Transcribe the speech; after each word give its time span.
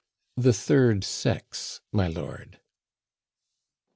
"The 0.35 0.51
third 0.51 1.03
sex, 1.03 1.79
my 1.91 2.07
Lord." 2.07 2.59